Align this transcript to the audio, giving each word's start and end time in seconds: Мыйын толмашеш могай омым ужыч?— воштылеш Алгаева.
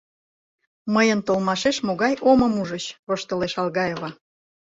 Мыйын 0.93 1.19
толмашеш 1.27 1.77
могай 1.87 2.13
омым 2.31 2.53
ужыч?— 2.61 2.85
воштылеш 3.07 3.53
Алгаева. 3.61 4.09